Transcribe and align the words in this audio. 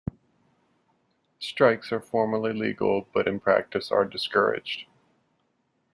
Strikes 1.37 1.91
are 1.91 1.99
formally 2.01 2.53
legal, 2.53 3.07
but 3.13 3.27
in 3.27 3.39
practice 3.39 3.91
are 3.91 4.03
discouraged. 4.03 4.85